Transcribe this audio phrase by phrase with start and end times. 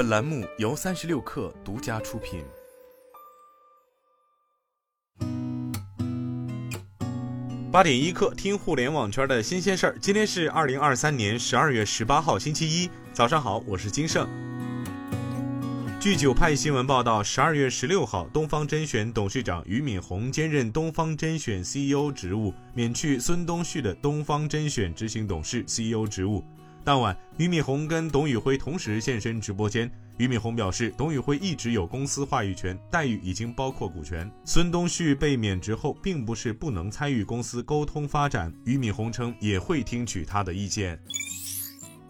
[0.00, 2.42] 本栏目由三十六氪独家出品。
[7.70, 9.98] 八点一刻，听互联网圈的新鲜事儿。
[10.00, 14.26] 今天是二零二三年十二月十八号，星期一，早上好，我是金盛。
[16.00, 26.42] 据九派新闻报道，十二月十六号，东方甄选董事长俞敏洪兼任东方甄选 CEO 职务，免去孙东旭的东方甄选执行董事 CEO 职务。
[26.82, 29.90] 当晚，俞敏洪跟董宇辉同时现身直播间。
[30.16, 34.30] 俞敏洪表示，董宇辉一直有公司话语权，待遇已经包括股权。
[34.44, 38.52] 孙东旭被免职后，并不是不能参与公司沟通发展。
[38.64, 40.98] 俞敏洪称也会听取他的意见。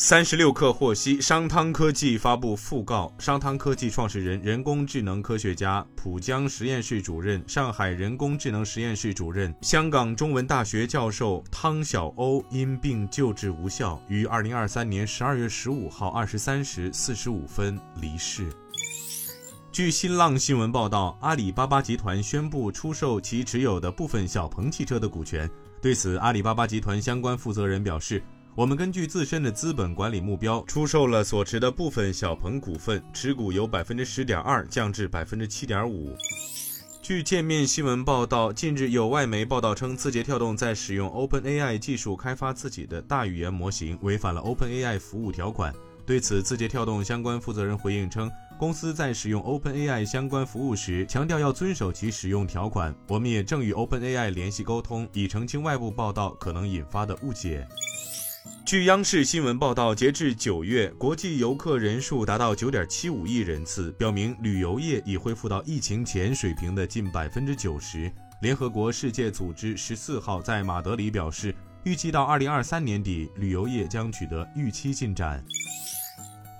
[0.00, 3.12] 三十六氪获悉，商汤科技发布讣告。
[3.18, 18.48] 商汤科技创始人、人工智能科学家、浦江实验室主任、上海人工智能实验室主任、香港中文大学教授汤晓鸥因病救治无效，于二零二三年十二月十五号二十三时四十五分离世。
[19.72, 25.50] 据新浪新闻报道，阿里巴巴集团宣布出售其持有的部分小鹏汽车的股权。
[25.82, 28.22] 对此，阿里巴巴集团相关负责人表示。
[28.54, 36.16] 我们根据自身的资本管理目标，出售了所持的部分小鹏股份，持股由百分之十点二降至百分之七点五。
[37.00, 45.72] 据界面新闻报道，近日有外媒报道称，字节跳动在使用 OpenAI 技术开发自己的大语言模型，违反了 OpenAI 服务条款。
[46.04, 52.94] 对此，字节跳动相关负责人回应称，公司在使用 OpenAI 相关服务时，强调要遵守其使用条款。
[53.06, 57.66] 我们也正与 OpenAI 联系沟通，以澄清外部报道可能引发的误解。
[58.64, 68.12] 据央视新闻报道，截至九月，国际游客人数达到九点七五亿人次，表明旅游业已恢复到疫情前水平的近百分之九十。
[68.42, 75.42] 联合国世界组织十四号在马德里表示，预计到二零二三年底，旅游业将取得预期进展。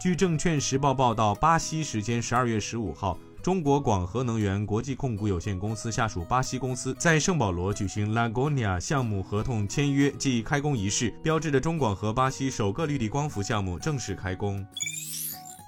[0.00, 3.18] 据证券时报报道，巴西时间十二月十五号。
[3.42, 14.66] 中国广核能源国际控股有限公司下属巴西公司在圣保罗举行 Lagonia 项目合同签约暨开工仪式，标志着中广核巴西首个绿地光伏项目正式开工。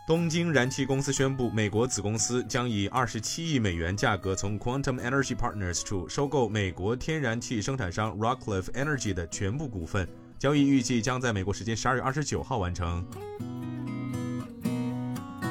[0.06, 10.08] 东京燃气公司宣布，美国子公司将以二十七亿美元价格从 Quantum Energy Partners 处收购美国天然气生产商 Rockcliffe Energy 的全部股份，
[10.38, 13.06] 交易预计将在美国时间十二月二十九号完成。